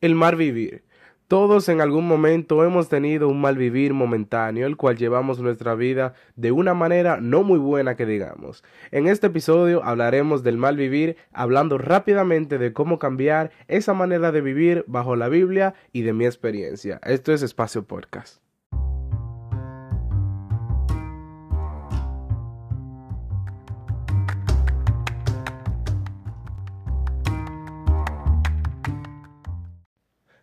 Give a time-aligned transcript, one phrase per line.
[0.00, 0.82] El mal vivir.
[1.28, 6.14] Todos en algún momento hemos tenido un mal vivir momentáneo, el cual llevamos nuestra vida
[6.36, 8.64] de una manera no muy buena que digamos.
[8.92, 14.40] En este episodio hablaremos del mal vivir, hablando rápidamente de cómo cambiar esa manera de
[14.40, 16.98] vivir bajo la Biblia y de mi experiencia.
[17.04, 18.49] Esto es Espacio Podcast.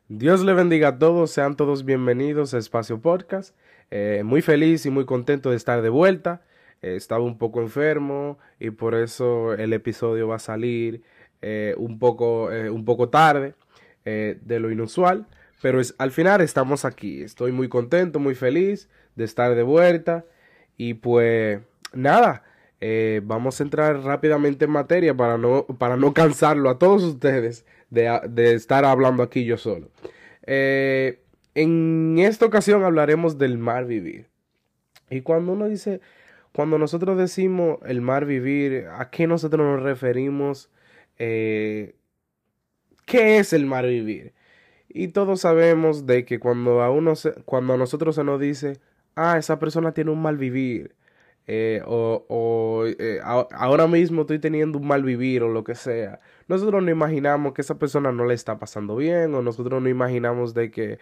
[0.09, 3.53] Dios le bendiga a todos, sean todos bienvenidos a Espacio Podcast.
[3.91, 6.43] Eh, muy feliz y muy contento de estar de vuelta.
[6.81, 11.03] Eh, estaba un poco enfermo y por eso el episodio va a salir
[11.41, 13.55] eh, un, poco, un poco tarde
[14.05, 15.27] de lo inusual.
[15.61, 17.21] Pero es, al final estamos aquí.
[17.21, 18.87] Estoy muy contento, muy feliz
[19.17, 20.23] de estar de vuelta.
[20.77, 21.59] Y pues
[21.91, 22.43] nada,
[23.23, 28.53] vamos a entrar rápidamente en materia para no, para no cansarlo a todos ustedes de,
[28.53, 29.89] estar hablando aquí yo solo.
[30.43, 31.21] Eh,
[31.55, 34.27] en esta ocasión hablaremos del mar vivir.
[35.09, 36.01] Y cuando uno dice,
[36.53, 40.69] cuando nosotros decimos el mar vivir, ¿a qué nosotros nos referimos?
[41.17, 41.95] Eh,
[43.05, 44.33] ¿Qué es el mar vivir?
[44.89, 47.13] Y todos sabemos de que cuando a uno
[47.45, 48.79] cuando a nosotros se nos dice,
[49.15, 50.95] ah, esa persona tiene un mal vivir,
[51.47, 56.19] eh, o, eh, ahora mismo estoy teniendo un mal vivir o lo que sea.
[56.47, 60.53] Nosotros no imaginamos que esa persona no le está pasando bien o nosotros no imaginamos
[60.53, 60.99] de que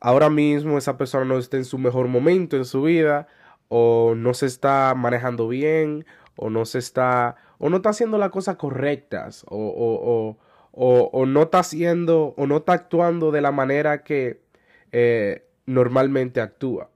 [0.00, 3.28] ahora mismo esa persona no esté en su mejor momento en su vida
[3.68, 6.04] o no se está manejando bien
[6.36, 10.36] o no se está o no está haciendo las cosas correctas o,
[10.72, 14.42] o, no está haciendo o no está actuando de la manera que
[14.92, 16.89] eh, normalmente actúa.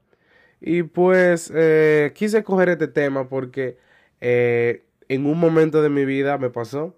[0.67, 3.77] Y pues eh, quise coger este tema porque
[4.23, 6.97] eh, en un momento de mi vida me pasó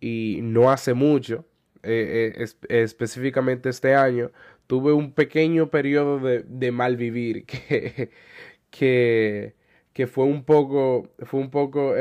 [0.00, 1.46] y no hace mucho,
[1.82, 4.32] eh, específicamente este año,
[4.66, 7.46] tuve un pequeño periodo de, mal vivir
[8.70, 9.54] que,
[9.94, 11.94] que, fue un poco, fue un poco,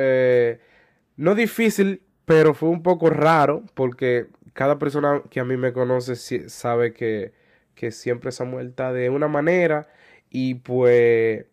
[1.16, 6.18] no difícil, pero fue un poco raro porque cada persona que a mí me conoce
[6.50, 7.31] sabe que,
[7.74, 9.88] que siempre ha muerta de una manera
[10.35, 11.46] y pues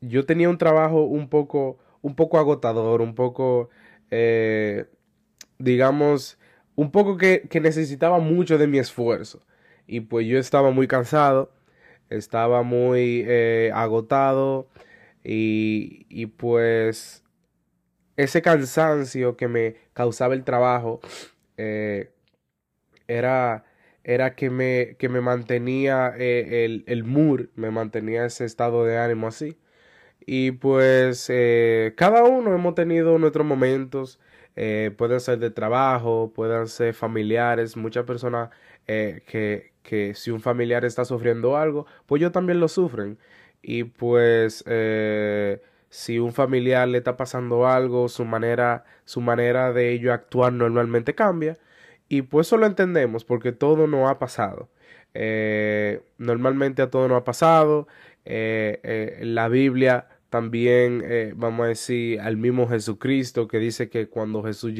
[0.00, 3.70] yo tenía un trabajo un poco, un poco agotador, un poco,
[4.10, 4.86] eh,
[5.58, 6.36] digamos,
[6.74, 9.46] un poco que, necesitaba mucho de mi esfuerzo.
[9.86, 11.52] Y pues yo estaba muy cansado,
[12.10, 14.68] estaba muy eh, agotado
[15.22, 17.22] y, y pues
[18.16, 21.00] ese cansancio que me causaba el trabajo
[21.58, 22.10] eh,
[23.06, 23.65] era
[24.06, 28.98] era que me, que me mantenía eh, el, el mood, me mantenía ese estado de
[28.98, 29.58] ánimo así.
[30.26, 34.20] Y pues eh, cada uno hemos tenido nuestros momentos,
[34.56, 38.50] eh, pueden ser de trabajo, pueden ser familiares, muchas personas
[38.86, 43.18] que, que si un familiar está sufriendo algo, pues ellos también lo sufren.
[43.62, 44.64] Y pues
[45.90, 51.14] si un familiar le está pasando algo, su manera, su manera de ello actuar normalmente
[51.14, 51.56] cambia.
[52.08, 54.68] Y pues eso lo entendemos porque todo no ha pasado.
[55.18, 57.88] Eh, normalmente a todo no ha pasado.
[58.24, 61.02] Eh, eh, la Biblia también,
[61.36, 64.74] vamos a decir, al mismo Jesucristo que dice que cuando Jesús,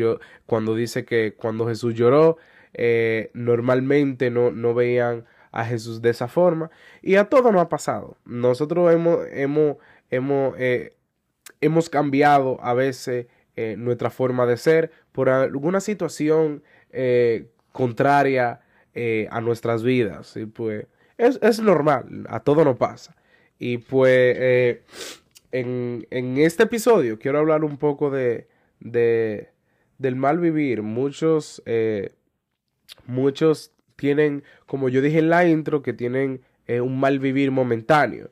[0.44, 2.36] cuando dice que cuando Jesús lloró,
[3.32, 6.70] normalmente no, no veían a Jesús de esa forma.
[7.00, 8.19] Y a todo no ha pasado.
[8.26, 9.76] Nosotros hemos, hemos,
[10.10, 10.54] hemos,
[11.60, 13.26] hemos cambiado a veces
[13.78, 16.62] nuestra forma de ser por alguna situación
[16.98, 18.60] eh, contraria
[18.94, 20.34] eh, a nuestras vidas.
[20.38, 20.86] Y pues
[21.18, 23.14] es, normal, a todo no pasa.
[23.58, 24.82] Y pues eh,
[25.52, 26.06] en,
[26.38, 28.48] este episodio quiero hablar un poco de,
[28.80, 29.50] de
[29.98, 30.80] del mal vivir.
[30.80, 31.62] Muchos,
[33.04, 38.30] muchos tienen, como yo dije en la intro, que tienen un mal vivir momentáneo.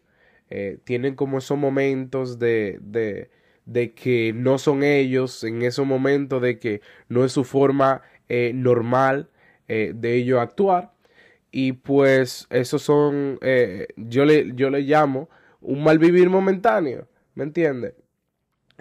[0.85, 3.29] tienen como esos momentos de, de,
[3.67, 8.53] de que no son ellos, en esos momentos de que no es su forma eh,
[8.55, 9.29] normal
[9.69, 10.93] eh, de ello actuar.
[11.51, 15.29] Y pues esos son, eh, yo, le, yo llamo
[15.61, 17.95] un mal vivir momentáneo, ¿me entiende?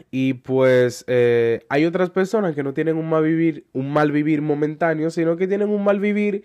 [0.10, 5.12] Y pues hay otras personas que no tienen un mal vivir, un mal vivir momentáneo,
[5.12, 6.44] sino que tienen un mal vivir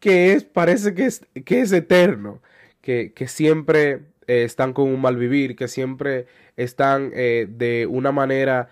[0.00, 2.42] que es, parece que es, que es eterno,
[2.80, 8.68] que, que siempre están con un mal vivir, que siempre están de una manera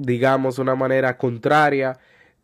[0.00, 1.98] digamos, una manera contraria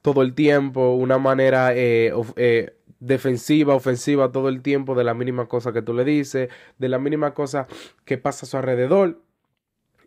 [0.07, 5.47] todo el tiempo, una manera eh, eh, defensiva, ofensiva todo el tiempo de la mínima
[5.47, 6.49] cosa que tú le dices,
[6.79, 7.67] de la mínima cosa
[8.05, 9.21] que pasa a su alrededor.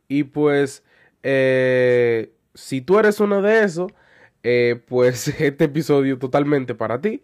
[0.08, 0.86] Y pues,
[1.22, 3.92] eh, si tú eres uno de esos,
[4.88, 7.22] pues este episodio totalmente para ti.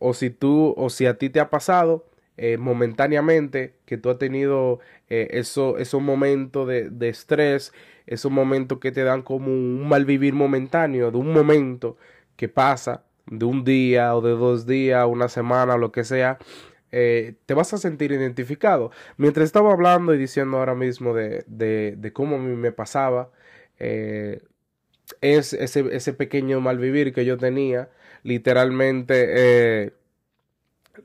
[0.00, 2.06] O si tú, o si a ti te ha pasado
[2.58, 7.72] momentáneamente que tú has tenido eso, esos momentos de, de, estrés,
[8.08, 11.96] esos momentos que te dan como un mal vivir momentáneo, de un momento
[12.36, 16.38] que pasa, de un día o de dos días, una semana, lo que sea,
[16.90, 18.90] te vas a sentir identificado.
[19.16, 23.30] Mientras estaba hablando y diciendo ahora mismo de, de, de cómo a mí me pasaba,
[23.78, 24.40] eh,
[25.20, 27.90] es ese, ese pequeño malvivir que yo tenía,
[28.22, 29.92] literalmente, eh,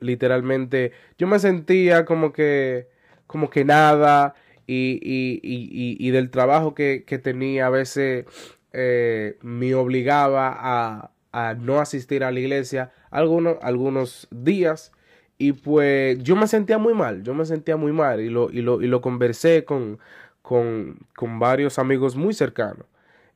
[0.00, 2.88] literalmente, yo me sentía como que,
[3.26, 4.34] como que nada,
[4.66, 8.26] y, y, y, y del trabajo que, que, tenía a veces
[8.72, 14.92] eh, me obligaba a, a, no asistir a la iglesia algunos, algunos días,
[15.38, 18.62] y pues yo me sentía muy mal, yo me sentía muy mal, y lo, y
[18.62, 19.98] lo, y lo conversé con,
[20.42, 22.86] con, con varios amigos muy cercanos.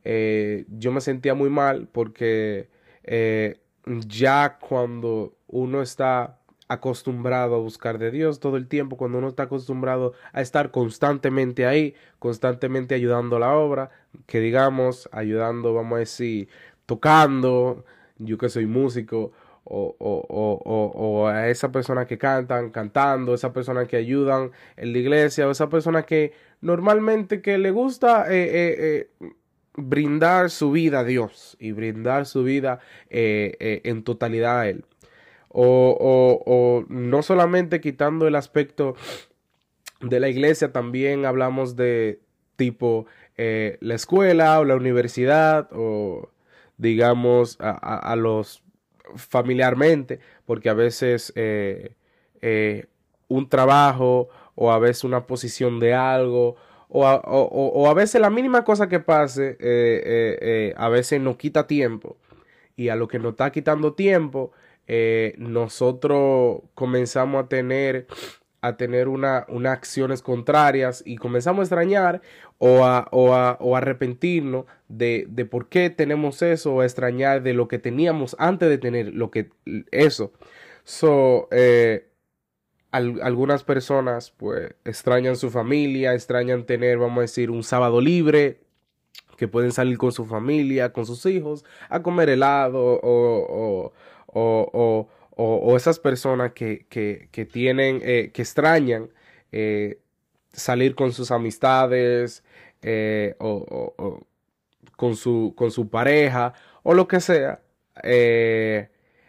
[0.04, 2.68] Eh, yo me sentía muy mal porque
[3.04, 3.60] eh,
[4.06, 6.37] ya cuando uno está
[6.68, 11.66] acostumbrado a buscar de Dios todo el tiempo, cuando uno está acostumbrado a estar constantemente
[11.66, 13.90] ahí, constantemente ayudando a la obra,
[14.26, 16.48] que digamos, ayudando, vamos a decir,
[16.86, 17.84] tocando,
[18.18, 19.32] yo que soy músico,
[19.70, 24.92] o, o, o, o, a esa persona que cantan, cantando, esa persona que ayudan en
[24.92, 29.30] la iglesia, o esa persona que normalmente que le gusta eh, eh, eh,
[29.76, 32.80] brindar su vida a Dios y brindar su vida
[33.10, 34.84] en totalidad a Él.
[35.50, 38.94] O, o, o, no solamente quitando el aspecto
[40.00, 42.20] de la iglesia, también hablamos de
[42.56, 43.06] tipo
[43.36, 46.30] eh, la escuela o la universidad o
[46.76, 48.62] digamos a, a, los
[49.16, 51.32] familiarmente, porque a veces
[53.28, 56.56] un trabajo o a veces una posición de algo
[56.88, 60.88] o a, o, o a, veces la mínima cosa que pase, eh, eh, eh, a
[60.88, 62.16] veces nos quita tiempo.
[62.76, 64.52] Y a lo que nos está quitando tiempo,
[64.88, 68.06] eh, nosotros comenzamos a tener
[68.60, 72.22] a tener una, unas acciones contrarias y comenzamos a extrañar
[72.58, 76.84] o a, o a, o a arrepentirnos de, de, por qué tenemos eso o a
[76.84, 79.50] extrañar de lo que teníamos antes de tener lo que
[79.92, 80.32] eso.
[80.82, 82.08] So, eh,
[82.90, 88.58] al, algunas personas pues extrañan su familia, extrañan tener, vamos a decir, un sábado libre,
[89.38, 93.92] que pueden salir con su familia, con sus hijos, a comer helado o,
[94.38, 95.08] o,
[95.40, 99.10] o esas personas que, que, que tienen, eh, que extrañan
[99.52, 100.00] eh,
[100.52, 102.42] salir con sus amistades
[102.82, 104.26] eh, o,
[104.96, 107.62] con, su, con su pareja o lo que sea.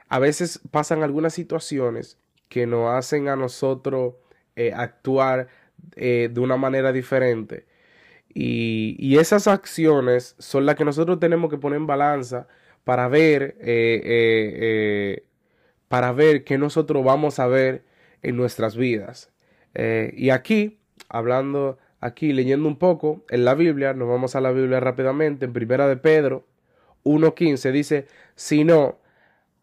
[0.10, 2.18] A veces pasan algunas situaciones
[2.48, 4.16] que nos hacen a nosotros
[4.74, 5.48] actuar
[5.96, 7.68] de una manera diferente.
[8.34, 12.48] Y, y, esas acciones son las que nosotros tenemos que poner en balanza
[12.90, 15.24] para ver, eh,
[15.88, 17.84] para ver qué nosotros vamos a ver
[18.24, 19.30] en nuestras vidas.
[19.76, 24.80] y aquí, hablando, aquí leyendo un poco en la Biblia, nos vamos a la Biblia
[24.80, 26.48] rápidamente, en Primera de Pedro
[27.04, 28.98] 1.15 dice, sino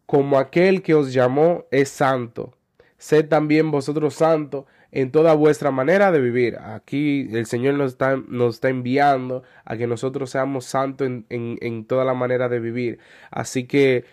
[0.05, 2.57] como aquel que os llamó es santo
[2.97, 6.57] sed también vosotros santos en toda vuestra manera de vivir.
[6.59, 11.57] Aquí el Señor nos está, nos está enviando a que nosotros seamos santos en, en,
[11.61, 12.99] en, toda la manera de vivir.
[13.31, 14.05] Así que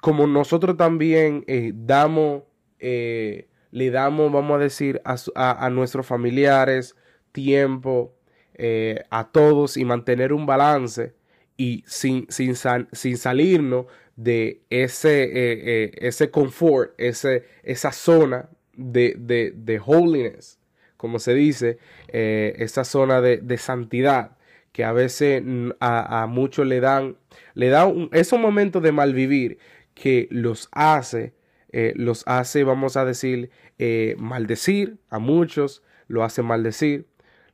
[0.00, 2.42] como nosotros también eh, damos,
[2.78, 6.96] eh, le damos, vamos a decir, a, a, nuestros familiares
[7.32, 8.14] tiempo,
[8.54, 11.14] eh, a todos y mantener un balance
[11.56, 12.54] y sin, sin,
[12.92, 13.86] sin salirnos
[14.16, 20.58] de ese, ese confort, ese, esa zona de, de, de holiness,
[20.96, 24.36] como se dice, eh, esa zona de, de, santidad,
[24.72, 25.42] que a veces
[25.80, 27.16] a, a muchos le dan,
[27.54, 29.58] le da un, esos momentos de malvivir
[29.94, 31.34] que los hace,
[31.72, 37.06] eh, los hace, vamos a decir, eh, maldecir a muchos, lo hace maldecir,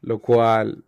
[0.02, 0.84] lo cual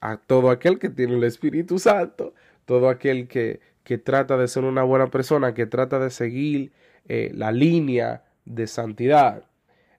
[0.00, 4.64] a todo aquel que tiene el Espíritu Santo, todo aquel que, que trata de ser
[4.64, 6.72] una buena persona, que trata de seguir
[7.06, 9.44] la línea de santidad,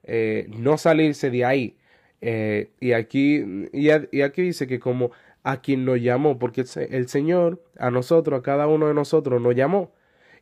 [0.04, 1.76] eh, no salirse de ahí.
[2.20, 5.10] Eh, y, aquí, y, aquí dice que como
[5.42, 9.40] a quien nos llamó, porque el, el, Señor a nosotros, a cada uno de nosotros
[9.40, 9.92] nos llamó.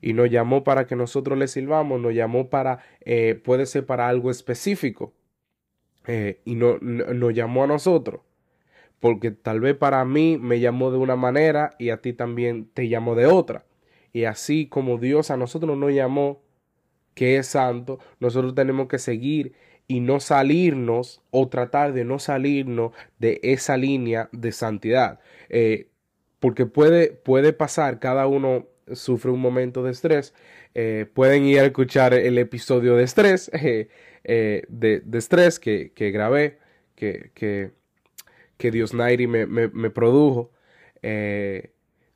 [0.00, 4.09] Y nos llamó para que nosotros le sirvamos, nos llamó para, eh, puede ser para
[4.09, 5.14] algo específico.
[6.45, 8.21] y no, no, nos llamó a nosotros
[9.02, 12.88] porque tal vez para mí me llamó de una manera y a ti también te
[12.88, 13.64] llamó de otra.
[14.12, 16.40] Y así como Dios a nosotros nos llamó,
[17.14, 19.54] que es santo, nosotros tenemos que seguir
[19.88, 25.21] y no salirnos o tratar de no salirnos de esa línea de santidad.
[25.49, 25.88] Eh,
[26.40, 30.35] porque puede, puede pasar, cada uno sufre un momento de estrés.
[30.75, 36.59] Eh, pueden ir a escuchar el episodio de estrés, eh, de, estrés que, que grabé,
[36.95, 37.73] que, que,
[38.57, 40.52] que Dios Nairi me, me, produjo.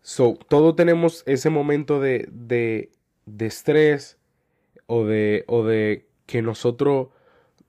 [0.01, 2.91] so, todos tenemos ese momento de, de,
[3.27, 4.16] de estrés
[4.87, 7.09] o de, o de que nosotros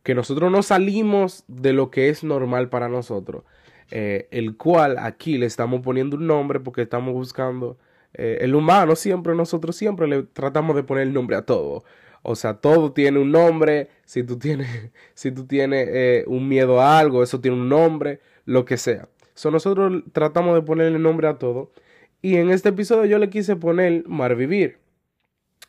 [0.04, 3.44] que nosotros no salimos de lo que es normal para nosotros,
[3.90, 7.78] el cual aquí le estamos poniendo un nombre porque estamos buscando
[8.18, 11.84] eh, el humano siempre, nosotros siempre le tratamos de poner el nombre a todo.
[12.24, 13.90] O sea, todo tiene un nombre.
[14.06, 14.68] Si tú tienes,
[15.14, 19.08] si tú tienes eh, un miedo a algo, eso tiene un nombre, lo que sea.
[19.36, 21.72] So, nosotros tratamos de ponerle nombre a todo.
[22.22, 24.80] Y en este episodio yo le quise poner Marvivir.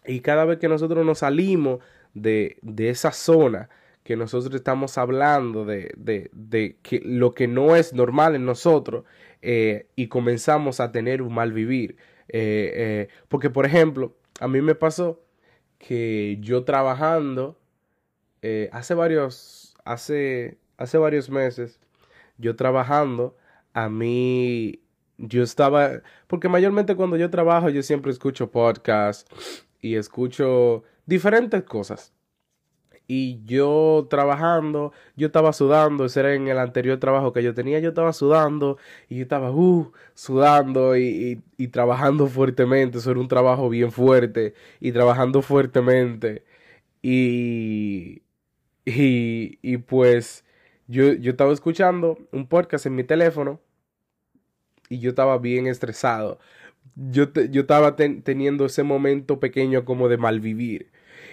[0.08, 1.80] Y cada vez que nosotros nos salimos
[2.14, 3.68] de, de esa zona
[4.08, 9.04] que nosotros estamos hablando de, de, de que lo que no es normal en nosotros
[9.42, 11.98] eh, y comenzamos a tener un mal vivir.
[12.28, 15.22] Eh, eh, porque, por ejemplo, a mí me pasó
[15.76, 17.60] que yo trabajando
[18.72, 21.78] hace varios, hace, hace varios meses,
[22.38, 23.36] yo trabajando,
[23.74, 24.80] a mí,
[25.18, 32.12] yo estaba, porque mayormente cuando yo trabajo, yo siempre escucho podcasts y escucho diferentes cosas.
[33.10, 37.78] Y yo trabajando, yo estaba sudando, ese era en el anterior trabajo que yo tenía,
[37.78, 38.76] yo estaba sudando
[39.08, 44.52] y yo estaba uh, sudando y, y, trabajando fuertemente, eso era un trabajo bien fuerte
[44.80, 46.44] y trabajando fuertemente.
[47.02, 48.22] Y,
[48.84, 50.44] y, y pues
[50.86, 53.60] yo, yo estaba escuchando un podcast en mi teléfono
[54.88, 56.38] y yo estaba bien estresado.
[57.10, 60.90] Yo, yo estaba teniendo ese momento pequeño como de malvivir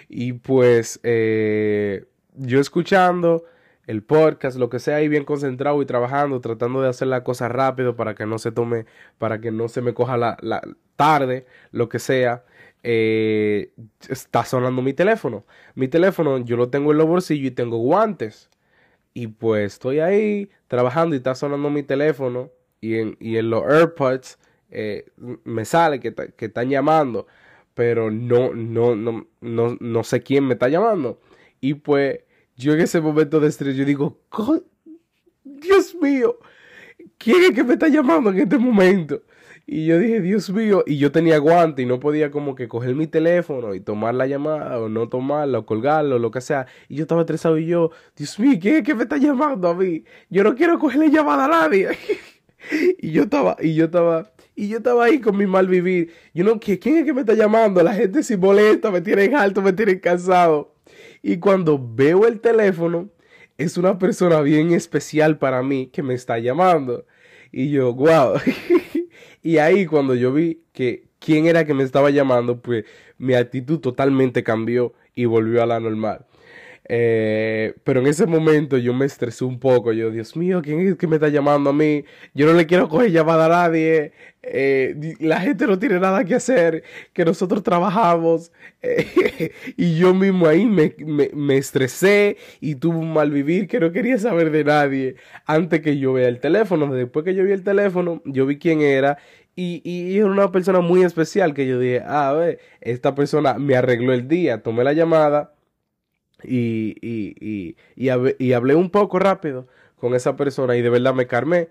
[0.10, 2.06] y pues eh,
[2.36, 3.46] yo escuchando
[3.88, 7.50] el podcast, lo que sea, ahí bien concentrado y trabajando, tratando de hacer la cosa
[7.50, 8.86] rápido para que no se tome,
[9.18, 10.62] para que no se me coja la, la
[10.96, 12.46] tarde, lo que sea.
[12.84, 13.72] Eh,
[14.10, 15.46] está sonando mi teléfono.
[15.76, 18.50] Mi teléfono yo lo tengo en los bolsillos y tengo guantes.
[19.14, 23.64] Y pues estoy ahí trabajando y está sonando mi teléfono y en, y en los
[23.64, 25.06] AirPods eh,
[25.44, 27.28] me sale que, que están llamando
[27.76, 31.20] pero no, no, no, no, no sé quién me está llamando.
[31.62, 32.22] Y pues
[32.56, 34.18] yo en ese momento de estrés, yo digo,
[35.44, 36.40] Dios mío,
[37.18, 39.22] ¿quién es que me está llamando en este momento?
[39.68, 42.96] Y yo dije, Dios mío, y yo tenía guante y no podía como que coger
[42.96, 46.68] mi teléfono y tomar la llamada o no tomarla o colgarlo, lo que sea.
[46.88, 49.74] Y yo estaba estresado y yo, Dios mío, ¿quién es que me está llamando a
[49.74, 50.06] mí?
[50.30, 51.90] Yo no quiero cogerle llamada a nadie.
[53.00, 56.14] y yo estaba, y yo estaba y yo estaba ahí con mi mal vivir.
[56.34, 57.84] Yo no, ¿quién es que me está llamando?
[57.84, 60.74] La gente sin molesta, me tienen alto, me tienen cansado.
[61.22, 63.10] Y cuando veo el teléfono,
[63.58, 67.06] es una persona bien especial para mí que me está llamando.
[67.52, 68.40] Y yo, wow.
[69.44, 72.86] y ahí cuando yo vi que quién era que me estaba llamando, pues
[73.18, 76.26] mi actitud totalmente cambió y volvió a la normal.
[76.88, 79.92] Eh, pero en ese momento yo me estresé un poco.
[79.92, 82.06] Yo, Dios mío, ¿quién es que me está llamando a mí?
[82.34, 84.14] Yo no le quiero coger llamada a nadie.
[84.44, 86.84] Eh, la gente no tiene nada que hacer.
[87.14, 88.52] Que nosotros trabajamos.
[89.78, 90.96] y yo mismo ahí me,
[91.34, 95.16] me, estresé y tuve un mal vivir que no quería saber de nadie.
[95.48, 96.94] Antes que yo vea el teléfono.
[96.94, 99.18] Después que yo vi el teléfono, yo vi quién era.
[99.56, 103.56] Y, y, era una persona muy especial que yo dije, ah, a ver, esta persona
[103.56, 104.62] me arregló el día.
[104.62, 105.55] Tomé la llamada
[106.44, 107.76] y, y, y,
[108.40, 111.70] y, hablé un poco rápido con esa persona y de verdad me carmé.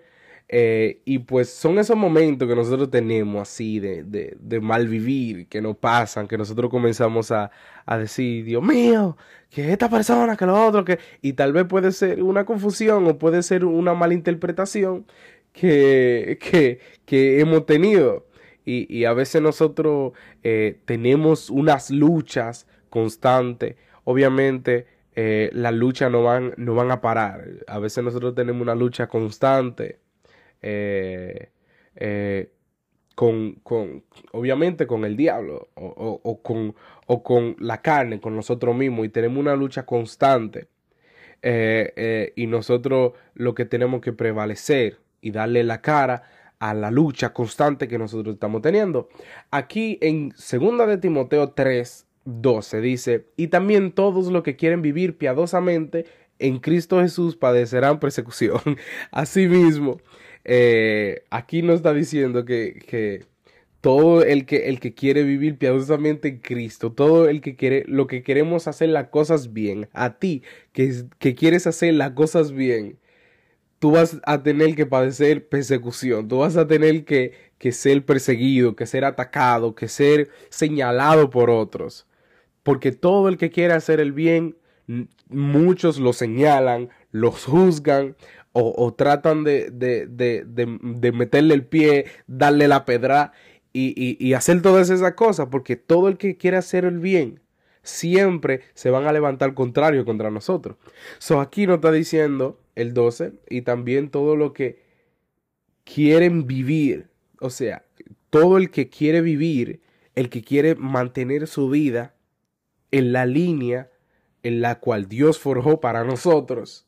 [0.49, 5.63] Eh, y pues son esos momentos que nosotros tenemos así de, de, mal vivir, que
[5.63, 7.51] nos pasan, que nosotros comenzamos a,
[7.87, 9.17] a, decir, Dios mío,
[9.51, 10.99] que esta persona, que lo otro, que...
[11.23, 15.07] Y tal vez puede ser una confusión o puede ser una mala interpretación
[15.53, 18.27] que, que, que hemos tenido.
[18.67, 26.23] Y, y, a veces nosotros eh, tenemos unas luchas constantes obviamente eh, las luchas no
[26.23, 27.45] van, no van a parar.
[27.67, 30.01] A veces nosotros tenemos una lucha constante
[30.63, 31.51] eh,
[31.97, 32.51] eh,
[33.15, 36.75] con, con, obviamente con el diablo o, o, con,
[37.07, 40.69] o con la carne, con nosotros mismos y tenemos una lucha constante.
[41.43, 46.23] y nosotros lo que tenemos que prevalecer y darle la cara
[46.59, 49.09] a la lucha constante que nosotros estamos teniendo.
[49.51, 55.19] Aquí en segunda de Timoteo 3, 12 dice, y también todos los que quieren vivir
[55.19, 56.07] piadosamente
[56.39, 58.61] en Cristo Jesús padecerán persecución.
[59.11, 60.01] Asimismo,
[60.45, 63.27] eh, aquí nos está diciendo que, que
[63.81, 68.07] todo el que, el que quiere vivir piadosamente en Cristo, todo el que quiere, lo
[68.07, 72.99] que queremos hacer las cosas bien, a ti que, que quieres hacer las cosas bien,
[73.79, 78.77] tú vas a tener que padecer persecución, tú vas a tener que, que ser perseguido,
[78.77, 82.07] que ser atacado, que ser señalado por otros.
[82.65, 84.57] Porque todo el que quiere hacer el bien,
[85.29, 88.17] muchos lo señalan, los juzgan
[88.57, 93.33] o, tratan de, de, de, de, meterle el pie, darle la pedra
[93.73, 95.49] y, y, hacer todas esas cosas.
[95.51, 97.41] Porque todo el que quiere hacer el bien,
[97.83, 100.77] siempre se van a levantar contrario contra nosotros.
[101.19, 104.83] So aquí nos está diciendo el 12 y también todo lo que
[105.85, 107.09] quieren vivir,
[107.41, 107.85] o sea,
[108.31, 109.81] todo el que quiere vivir,
[110.15, 112.14] el que quiere mantener su vida
[112.91, 113.91] en la línea
[114.43, 116.87] en la cual Dios forjó para nosotros.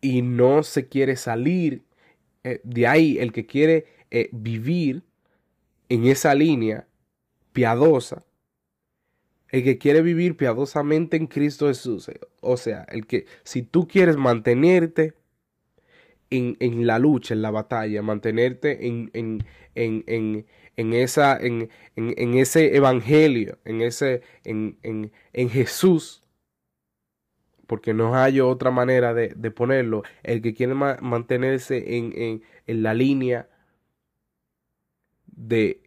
[0.00, 1.84] Y no se quiere salir
[2.44, 5.02] eh, de ahí, el que quiere eh, vivir
[5.88, 6.86] en esa línea
[7.52, 8.24] piadosa,
[9.50, 13.88] el que quiere vivir piadosamente en Cristo Jesús, eh, o sea, el que si tú
[13.88, 15.14] quieres mantenerte
[16.30, 20.46] en, en la lucha, en la batalla, mantenerte en, en, en,
[20.78, 26.22] en esa, en, en, ese evangelio, en ese, en, en, en Jesús,
[27.66, 32.82] porque no hay otra manera de, de ponerlo, el que quiere mantenerse en, en, en
[32.84, 33.48] la línea
[35.26, 35.82] de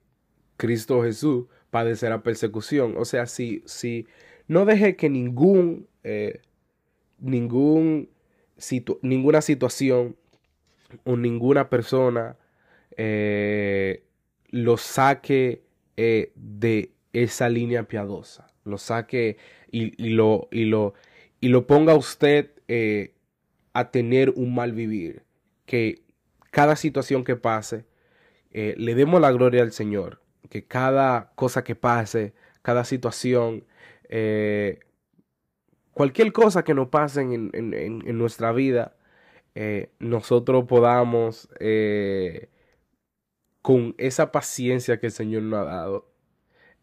[0.58, 2.96] Cristo Jesús, padecerá persecución.
[2.98, 4.08] O sea, si, si
[4.50, 6.42] no deje que ningún, eh,
[7.18, 8.10] ningún
[9.02, 10.18] ninguna situación
[11.06, 12.38] o ninguna persona
[12.98, 14.04] eh,
[14.52, 15.64] lo saque
[15.98, 19.38] eh, de esa línea piadosa, lo saque
[19.72, 20.94] y, lo, y, lo,
[21.40, 22.52] y lo ponga usted
[23.74, 25.24] a tener un mal vivir,
[25.66, 26.04] que
[26.52, 27.86] cada situación que pase,
[28.52, 33.64] le demos la gloria al Señor que cada cosa que pase, cada situación,
[34.10, 34.80] eh,
[35.94, 38.96] cualquier cosa que nos pase en, nuestra vida,
[39.56, 42.50] eh, nosotros podamos, eh,
[43.62, 46.08] con esa paciencia que el Señor nos ha dado,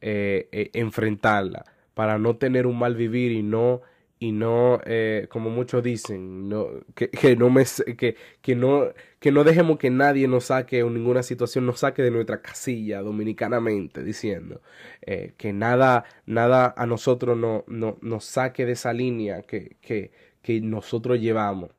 [0.01, 3.83] enfrentarla para no tener un mal vivir y no
[4.21, 7.65] y no, eh, como muchos dicen, no, que, que, no me,
[7.97, 12.03] que, que, no, que no dejemos que nadie nos saque o ninguna situación nos saque
[12.03, 14.61] de nuestra casilla dominicanamente, diciendo
[15.03, 20.11] eh, que nada, nada a nosotros no, no, nos saque de esa línea que, que,
[20.43, 21.71] que nosotros llevamos.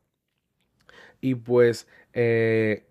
[1.21, 2.85] Y pues eh,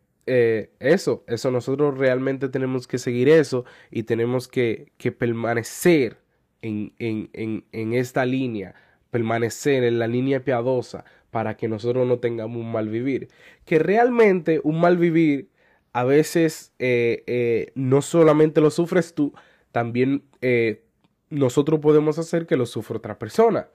[0.81, 6.19] eso, eso nosotros realmente tenemos que seguir eso y tenemos que, que permanecer
[6.63, 8.75] en, en, en, en esta línea
[9.11, 13.29] permanecer en la línea piadosa para que nosotros no tengamos un mal vivir.
[13.65, 15.51] Que realmente un mal vivir
[15.93, 19.33] a veces eh, eh, no solamente lo sufres tú,
[19.73, 20.85] también eh,
[21.31, 23.69] nosotros podemos hacer que lo sufra otra persona.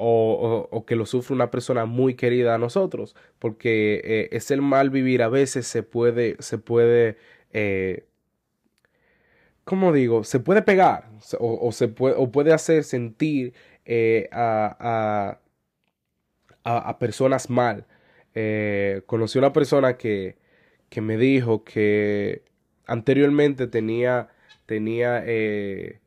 [0.00, 4.90] O, o, que lo sufra una persona muy querida a nosotros, porque es el mal
[4.90, 7.16] vivir a veces se puede, se puede,
[9.64, 10.24] ¿cómo digo?
[10.24, 15.38] Se puede pegar o, se puede, o puede hacer sentir eh, a,
[16.64, 17.86] a, personas mal.
[18.34, 20.36] Eh, conocí una persona que,
[20.90, 22.44] que, me dijo que
[22.86, 24.28] anteriormente tenía,
[24.66, 26.00] tenía eh,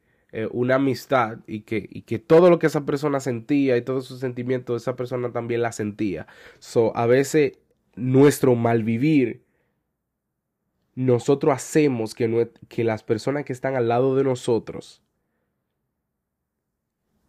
[0.52, 4.20] una amistad y que, y que todo lo que esa persona sentía y todos sus
[4.20, 6.28] sentimientos, esa persona también la sentía.
[6.60, 7.60] So, a veces
[7.96, 9.44] nuestro malvivir
[10.96, 15.02] nosotros hacemos que, que las personas que están al lado de nosotros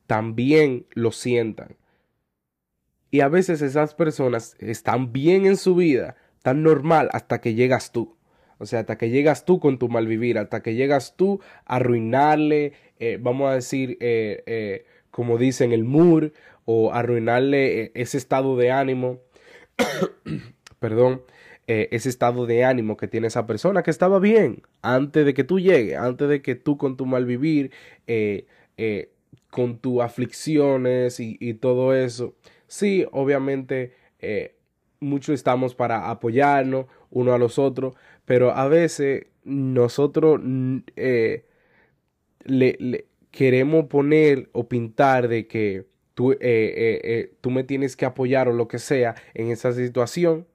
[0.06, 1.76] también lo sientan.
[3.10, 7.92] Y a veces esas personas están bien en su vida, tan normal, hasta que llegas
[7.92, 8.16] tú.
[8.62, 11.76] O sea, hasta que llegas tú con tu mal vivir, hasta que llegas tú a
[11.76, 16.32] arruinarle, eh, vamos a decir, eh, eh, como dicen, el mur,
[16.64, 19.18] o arruinarle ese estado de ánimo,
[20.78, 21.22] perdón,
[21.66, 25.58] ese estado de ánimo que tiene esa persona que estaba bien antes de que tú
[25.58, 27.72] llegues, antes de que tú con tu mal vivir
[29.50, 32.34] con tus aflicciones y, todo eso.
[32.68, 33.92] Sí, obviamente
[35.00, 37.94] muchos estamos para apoyarnos uno a los otros,
[38.24, 40.40] pero a veces nosotros
[40.96, 41.46] eh,
[42.44, 48.52] le, queremos poner o pintar de que tú, eh, tú me tienes que apoyar o
[48.52, 50.46] lo que sea en esa situación.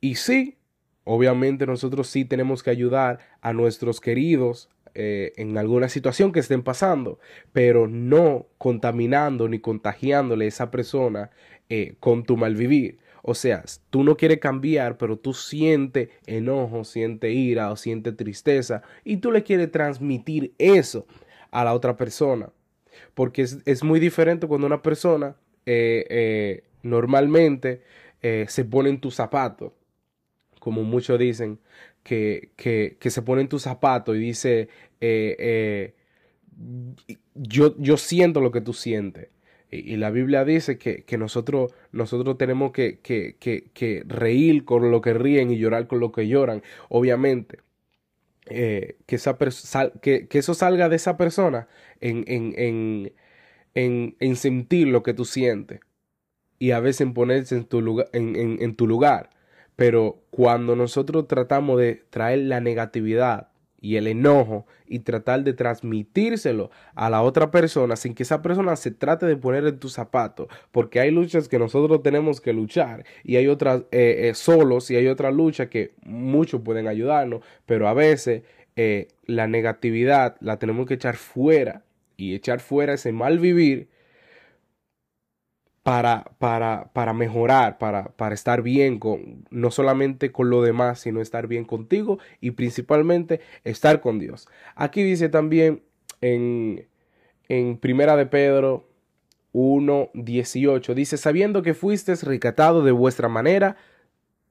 [0.00, 0.58] Y sí,
[1.04, 6.62] obviamente nosotros sí tenemos que ayudar a nuestros queridos, eh, en alguna situación que estén
[6.62, 7.18] pasando,
[7.52, 11.30] pero no contaminando ni contagiándole a esa persona
[11.68, 12.98] eh, con tu mal vivir.
[13.26, 18.82] O sea, tú no quieres cambiar, pero tú sientes enojo, sientes ira o sientes tristeza
[19.02, 21.06] y tú le quieres transmitir eso
[21.50, 22.50] a la otra persona.
[23.14, 27.82] Porque es, muy diferente cuando una persona eh, normalmente
[28.46, 29.74] se pone en tu zapato,
[30.60, 31.58] como muchos dicen,
[32.02, 34.68] que, que, que se pone en tu zapato y dice,
[37.34, 39.28] yo, yo siento lo que tú sientes.
[39.74, 45.50] Y, la Biblia dice que, nosotros, nosotros tenemos que, que, reír con lo que ríen
[45.50, 46.62] y llorar con lo que lloran.
[46.88, 47.58] Obviamente,
[48.46, 49.36] eh, que, esa
[50.00, 51.68] que, eso salga de esa persona
[52.00, 53.12] en, en,
[53.74, 55.80] en, en, sentir lo que tú sientes
[56.58, 58.08] y a veces en ponerse en tu lugar.
[58.12, 59.30] en tu lugar.
[59.76, 63.48] Pero cuando nosotros tratamos de traer la negatividad
[63.84, 68.76] y el enojo y tratar de transmitírselo a la otra persona sin que esa persona
[68.76, 73.04] se trate de poner en tu zapato, porque hay luchas que nosotros tenemos que luchar
[73.24, 77.86] y hay otras eh, eh, solos y hay otras luchas que muchos pueden ayudarnos, pero
[77.86, 78.44] a veces
[78.74, 81.84] eh, la negatividad la tenemos que echar fuera
[82.16, 83.88] y echar fuera ese mal vivir
[85.84, 91.20] para, para, para mejorar, para, para, estar bien con, no solamente con lo demás, sino
[91.20, 94.48] estar bien contigo y principalmente estar con Dios.
[94.76, 95.82] Aquí dice también
[96.22, 96.88] en,
[97.50, 98.88] en Primera de Pedro
[99.52, 103.76] 1.18, dice, sabiendo que fuisteis recatado de vuestra manera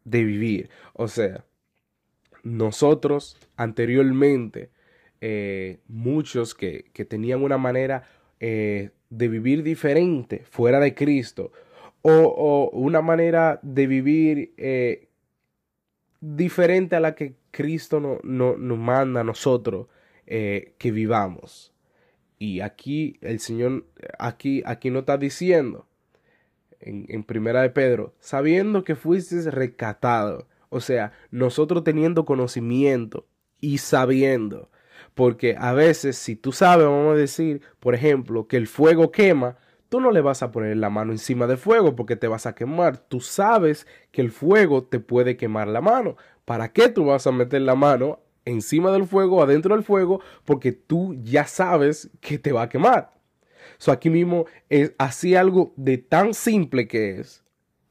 [0.06, 0.70] de vivir.
[0.94, 1.46] O sea,
[2.44, 4.70] nosotros anteriormente,
[5.20, 8.04] eh, muchos que, que tenían una manera
[8.46, 11.54] eh, de vivir diferente fuera de Cristo
[12.02, 15.08] o, una manera de vivir eh,
[16.20, 19.88] diferente a la que Cristo no, no, nos manda a nosotros
[20.28, 21.74] eh, que vivamos.
[22.38, 23.86] Y aquí el Señor,
[24.20, 25.88] aquí, aquí no está diciendo,
[26.82, 30.50] en, en Primera de Pedro, sabiendo que fuiste rescatado.
[30.68, 33.26] O sea, nosotros teniendo conocimiento
[33.62, 34.70] y sabiendo
[35.14, 39.58] porque a veces, si tú sabes, vamos a decir, por ejemplo, que el fuego quema,
[39.90, 42.56] tú no le vas a poner la mano encima del fuego porque te vas a
[42.56, 42.98] quemar.
[42.98, 46.18] Tú sabes que el fuego te puede quemar la mano.
[46.46, 50.20] ¿Para qué tú vas a meter la mano encima del fuego, adentro del fuego?
[50.46, 53.14] Porque tú ya sabes que te va a quemar.
[53.78, 57.44] So aquí mismo es así algo de tan simple que es.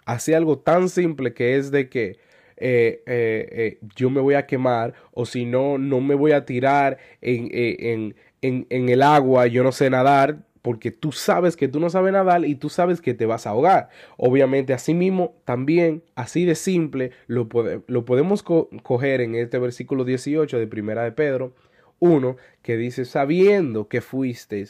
[0.05, 2.19] Así algo tan simple que es de que
[2.65, 6.45] eh, eh, eh, yo me voy a quemar o si no, no me voy a
[6.45, 11.67] tirar en, en, en, en el agua, yo no sé nadar, porque tú sabes que
[11.67, 13.89] tú no sabes nadar y tú sabes que te vas a ahogar.
[14.17, 17.49] Obviamente, así mismo, también, así de simple, lo,
[17.89, 21.55] lo podemos coger en este versículo 18 de Primera de Pedro
[21.99, 24.65] 1, que dice, sabiendo que fuiste,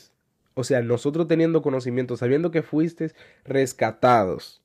[0.54, 3.12] o sea, nosotros teniendo conocimiento, sabiendo que fuiste
[3.44, 4.61] rescatados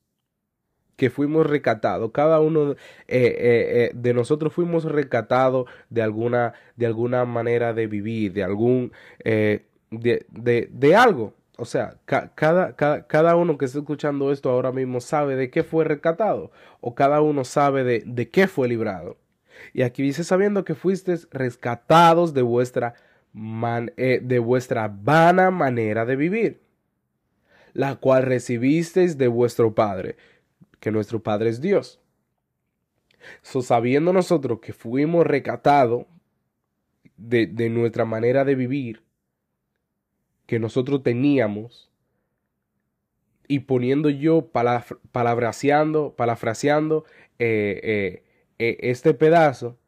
[0.98, 6.86] que fuimos recatados, cada uno eh, eh, eh, de nosotros fuimos recatados de alguna, de
[6.86, 8.90] alguna manera de vivir, de algún,
[9.24, 11.34] de, de, de, algo.
[11.56, 15.62] O sea, cada, cada, cada, uno que está escuchando esto ahora mismo sabe de qué
[15.62, 19.16] fue rescatado o cada uno sabe de, de qué fue librado.
[19.72, 22.94] Y aquí dice sabiendo que fuisteis rescatados de vuestra,
[23.32, 26.60] de vuestra vana manera de vivir,
[27.72, 30.16] la cual recibisteis de vuestro Padre
[30.80, 32.00] que nuestro Padre es Dios.
[33.42, 36.06] So, sabiendo nosotros que fuimos recatados
[37.16, 39.02] de, de, nuestra manera de vivir,
[40.46, 41.90] que nosotros teníamos,
[43.48, 44.50] y poniendo yo
[45.12, 47.04] palabreando, parafraseando
[47.38, 48.24] eh, eh,
[48.58, 49.78] eh, este pedazo,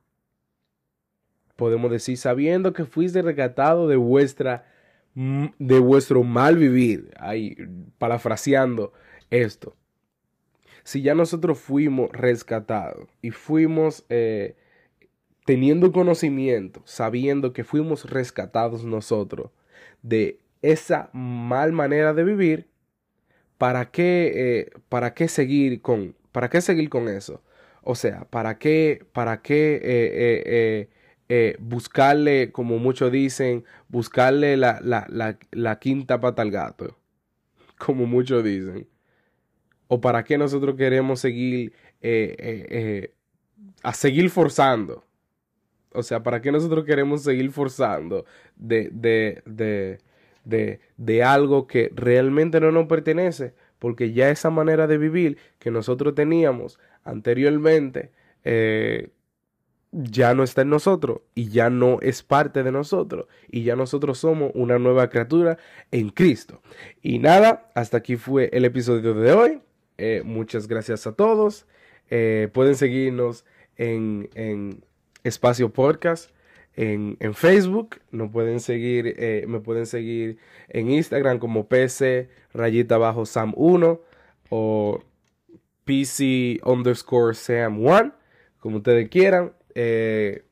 [1.56, 4.66] podemos decir, sabiendo que fuiste recatado de vuestra
[5.12, 7.56] de vuestro mal vivir, ahí
[7.98, 8.92] parafraseando
[9.28, 9.76] esto
[10.84, 14.56] si ya nosotros fuimos rescatados y fuimos eh,
[15.44, 19.50] teniendo conocimiento, sabiendo que fuimos rescatados nosotros
[20.02, 22.68] de esa mal manera de vivir,
[23.58, 27.42] ¿para qué, eh, para qué seguir con, para qué seguir con eso?
[27.82, 30.88] O sea, ¿para qué, para qué
[31.28, 36.98] eh, buscarle, como muchos dicen, buscarle la, la, la, la quinta pata al gato?
[37.78, 38.86] Como muchos dicen
[39.92, 43.14] o para qué nosotros queremos seguir eh, eh, eh,
[43.82, 45.04] a seguir forzando.
[45.92, 48.24] O sea, ¿para qué nosotros queremos seguir forzando
[48.54, 49.98] de, de, de,
[50.44, 53.52] de, de algo que realmente no nos pertenece?
[53.80, 58.12] Porque ya esa manera de vivir que nosotros teníamos anteriormente
[59.90, 64.18] ya no está en nosotros y ya no es parte de nosotros y ya nosotros
[64.18, 65.58] somos una nueva criatura
[65.90, 66.62] en Cristo.
[67.02, 69.60] Y nada, hasta aquí fue el episodio de hoy.
[70.00, 71.66] Eh, muchas gracias a todos.
[72.08, 73.44] Eh, pueden seguirnos
[73.76, 74.82] en, en
[75.24, 76.30] Espacio Podcast.
[76.74, 82.96] En, en, Facebook, no pueden seguir, eh, me pueden seguir en Instagram como PC rayita
[82.96, 84.00] bajo Sam1
[84.48, 85.02] o
[85.84, 88.14] PC underscore Sam1,
[88.60, 89.52] como ustedes quieran.
[89.74, 90.44] Eh,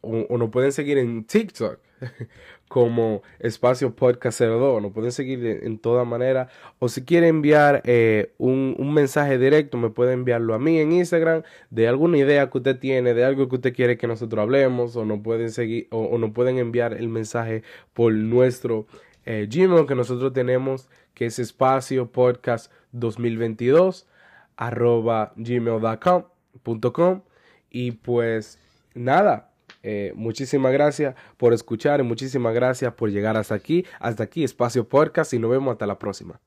[0.00, 1.78] o, nos pueden seguir en TikTok
[2.68, 4.82] como Espacio Podcast 02.
[4.82, 6.48] Nos pueden seguir en, toda manera.
[6.78, 11.42] O si quieren enviar eh, un, mensaje directo, me pueden enviarlo a mí en Instagram
[11.70, 14.96] de alguna idea que usted tiene, de algo que usted quiere que nosotros hablemos.
[14.96, 18.86] O nos pueden seguir, o, nos pueden enviar el mensaje por nuestro
[19.24, 24.06] eh, Gmail que nosotros tenemos, que es espacio podcast 2022
[24.56, 26.24] arroba gmail.com.
[27.70, 28.58] Y pues
[28.94, 29.50] nada,
[29.88, 33.86] eh, muchísimas gracias por escuchar y muchísimas gracias por llegar hasta aquí.
[34.00, 36.40] Hasta aquí, Espacio Podcast y nos vemos hasta la próxima.